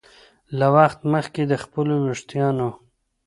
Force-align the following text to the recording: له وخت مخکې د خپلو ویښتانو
له 0.57 0.67
وخت 0.75 0.99
مخکې 1.13 1.41
د 1.47 1.53
خپلو 1.63 1.95
ویښتانو 2.05 2.69